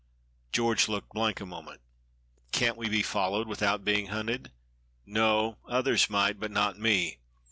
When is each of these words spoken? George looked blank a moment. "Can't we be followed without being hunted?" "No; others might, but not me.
George 0.51 0.87
looked 0.87 1.13
blank 1.13 1.39
a 1.41 1.45
moment. 1.45 1.79
"Can't 2.51 2.75
we 2.75 2.89
be 2.89 3.03
followed 3.03 3.47
without 3.47 3.85
being 3.85 4.07
hunted?" 4.07 4.51
"No; 5.05 5.59
others 5.67 6.09
might, 6.09 6.39
but 6.39 6.49
not 6.49 6.79
me. 6.79 7.19